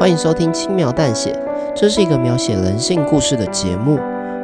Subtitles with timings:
[0.00, 1.38] 欢迎收听轻描淡写，
[1.76, 4.00] 这是一个描写人性故事的节目。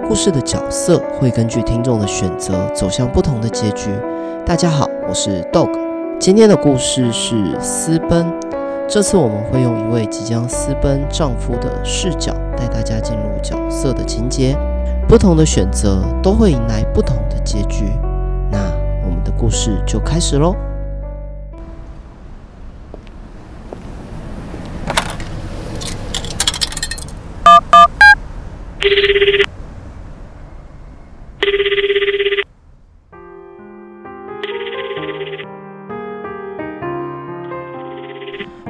[0.07, 3.89] 故事的角色会根据听众的选择走向不同的结局。
[4.45, 5.71] 大家好，我是 Dog。
[6.21, 8.31] 今天的故事是私奔。
[8.87, 14.55] 这次我们会用一位即将私奔丈夫的视角，带大家进入角色的情节。
[15.09, 17.87] 不同的选择都会迎来不同的结局。
[18.51, 18.59] 那
[19.07, 20.55] 我们的故事就开始喽。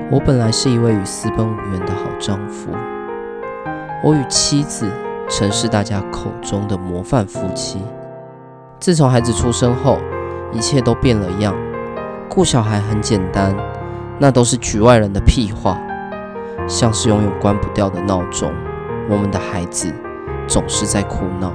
[0.09, 2.70] 我本来是一位与私奔无缘的好丈夫，
[4.05, 4.88] 我与妻子
[5.29, 7.82] 曾是大家口中的模范夫妻。
[8.79, 9.98] 自从孩子出生后，
[10.52, 11.52] 一切都变了样。
[12.29, 13.56] 顾小孩很简单，
[14.20, 15.77] 那都是局外人的屁话，
[16.68, 18.52] 像是永远关不掉的闹钟。
[19.10, 19.93] 我们的孩子
[20.46, 21.52] 总是在哭闹。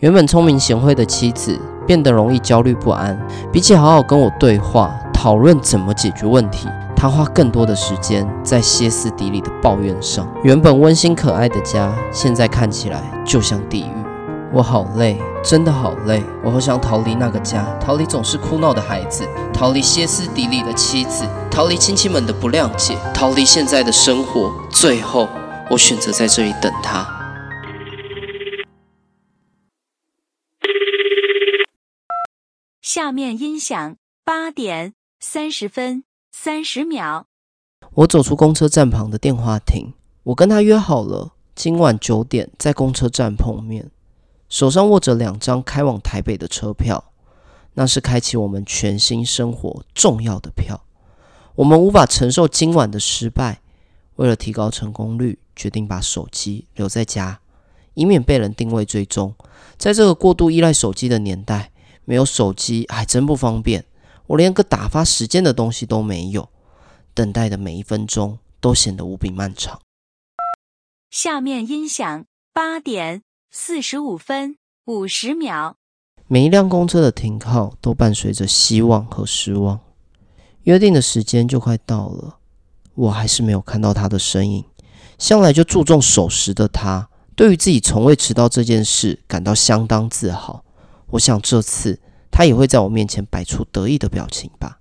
[0.00, 1.58] 原本聪明贤惠的妻子，
[1.88, 3.18] 变得容易焦虑不安。
[3.50, 10.28] 比起好好跟我对话，讨论怎么解决问题，他花更多的时间在歇斯底里的抱怨上。
[10.44, 14.04] 原本温馨可爱的家，现在看起来就像地狱。
[14.52, 16.22] 我好累，真的好累。
[16.44, 24.52] 我好想逃离那个家，逃离总是哭闹的孩子，逃离歇斯底里的妻子，逃离亲戚们的不谅解，逃离现在的生活。
[24.70, 25.26] 最后，
[25.70, 27.17] 我选择在这里等他。
[32.88, 37.26] 下面音响八点三十分三十秒。
[37.96, 43.90] 我走出公车站旁的电话亭，我跟他约好了今晚九点在公车站碰面，
[44.48, 47.12] 手上握着两张开往台北的车票，
[47.74, 50.82] 那是开启我们全新生活重要的票。
[51.56, 53.60] 我们无法承受今晚的失败，
[54.16, 57.40] 为了提高成功率，决定把手机留在家，
[57.92, 59.34] 以免被人定位追踪。
[59.76, 61.70] 在这个过度依赖手机的年代。
[62.08, 63.84] 没有手机还真不方便，
[64.28, 66.48] 我连个打发时间的东西都没有，
[67.12, 69.78] 等待的每一分钟都显得无比漫长。
[71.10, 72.24] 下面音响
[72.54, 73.20] 八点
[73.50, 75.76] 四十五分五十秒。
[76.26, 79.78] 每一辆公车的停靠都伴随着希望和失望，
[80.62, 82.38] 约定的时间就快到了，
[82.94, 84.64] 我还是没有看到他的身影。
[85.18, 90.64] 向来就注重守时的他，对于自己从未迟到这件事感到相当自豪。
[91.10, 94.80] 我想这次他也会在我面前摆出得意的表情吧。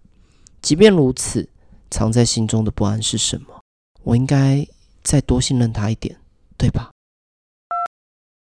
[0.62, 1.50] 即便如此，
[1.90, 3.62] 藏在心中的不安是什么？
[4.04, 4.68] 我应该
[5.04, 6.20] 再多信任他一点，
[6.58, 6.92] 对吧？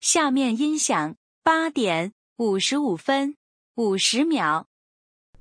[0.01, 3.35] 下面音响八点五十五分
[3.75, 4.67] 五十秒。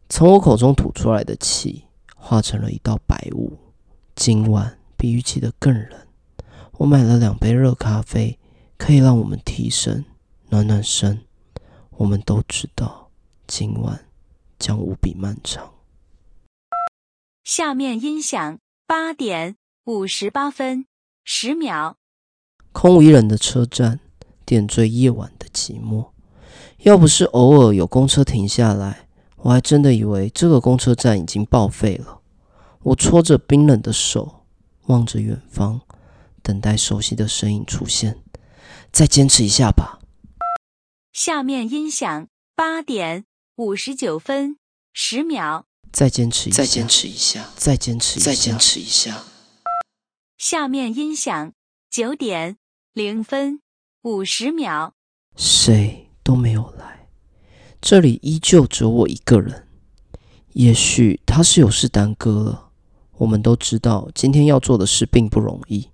[0.09, 1.85] 从我口中吐出来的气
[2.15, 3.59] 化成了一道白雾。
[4.15, 6.07] 今晚比预期的更冷。
[6.73, 8.39] 我买了两杯热咖啡，
[8.77, 10.05] 可以让我们提神
[10.51, 11.23] 暖暖身。
[11.97, 13.11] 我们都知道，
[13.47, 14.07] 今晚
[14.59, 15.73] 将无比漫长。
[17.45, 20.87] 下面音响八点五十八分
[21.25, 21.97] 十秒。
[22.73, 24.01] 空无一人的车站，
[24.45, 26.09] 点缀夜晚的寂寞。
[26.79, 29.07] 要不是偶尔有公车停下来，
[29.37, 32.21] 我还真的以为这个公车站已经报废了。
[32.83, 34.45] 我搓着冰冷的手，
[34.87, 35.81] 望着远方，
[36.43, 38.19] 等待熟悉的身影出现。
[38.91, 40.01] 再坚持一下吧。
[41.15, 42.27] 下面音响
[42.57, 44.57] 八点五十九分
[44.93, 45.65] 十秒。
[45.93, 49.25] 再坚持一下，再坚持一下，再坚持一下，再坚持一下。
[50.37, 51.53] 下面音响
[51.89, 52.57] 九点
[52.93, 53.61] 零分
[54.03, 54.95] 五十秒。
[55.37, 57.07] 谁都没有来，
[57.81, 59.69] 这里依旧只有我一个人。
[60.55, 62.71] 也许他是有事耽搁了。
[63.19, 65.91] 我们都知道今天要做的事并不容易。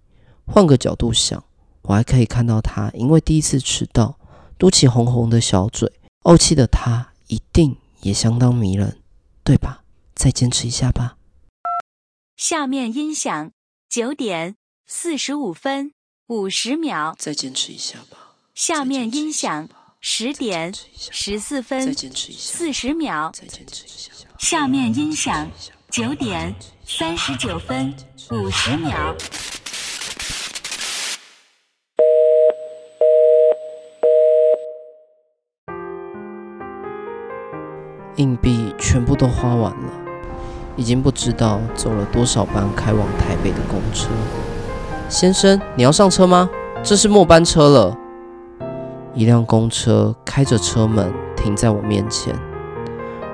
[0.46, 1.44] 换个角度想，
[1.82, 4.16] 我还可以看到他因为第一次迟到。
[4.60, 5.90] 嘟起红红的小嘴，
[6.22, 9.00] 怄气的他一定也相当迷人，
[9.42, 9.82] 对吧？
[10.14, 11.16] 再坚持一下吧。
[12.36, 13.52] 下面音响
[13.88, 15.94] 九点四十五分
[16.26, 17.16] 五十秒。
[17.18, 18.34] 再坚持一下吧。
[18.54, 19.66] 下面音响
[19.98, 23.32] 十点十四分四十秒。
[23.32, 24.12] 再坚持一下。
[24.38, 25.50] 下面音响
[25.90, 26.54] 九点
[26.86, 27.94] 三十九分
[28.30, 29.16] 五十秒。
[38.20, 39.92] 硬币全部都花完了，
[40.76, 44.10] 已经不知道走了多少班开往台北的公车。
[45.08, 46.50] 先生，你要上车吗？
[46.82, 47.96] 这是末班车了。
[49.14, 52.34] 一辆公车开着车门停在我面前，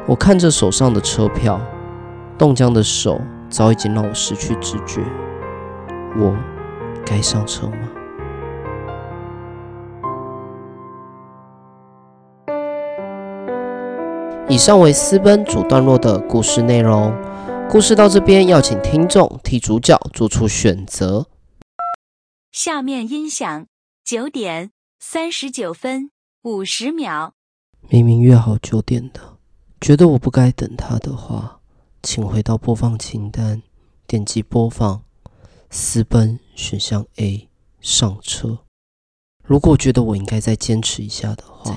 [0.06, 1.60] 我看着手上的车票，
[2.38, 5.02] 冻僵的手早已经让我失去知觉。
[6.16, 6.32] 我
[7.04, 7.95] 该上车吗？
[14.48, 17.12] 以上为私奔主段落的故事内容。
[17.68, 21.26] 故事到这边，要请听众替主角做出选择。
[22.52, 23.66] 下面音响
[24.04, 24.70] 九点
[25.00, 26.12] 三十九分
[26.42, 27.34] 五十秒。
[27.88, 29.38] 明明约好九点的，
[29.80, 31.58] 觉得我不该等他的话，
[32.00, 33.60] 请回到播放清单，
[34.06, 35.02] 点击播放。
[35.70, 37.48] 私奔选项 A
[37.80, 38.60] 上车。
[39.46, 41.74] 如果觉得我应该再坚持一下的话，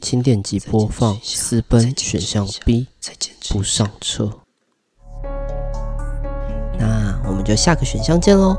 [0.00, 1.16] 请点击播放。
[1.22, 2.88] 私奔选项 B
[3.50, 4.28] 不上车。
[6.78, 8.56] 那我们就下个选项见喽。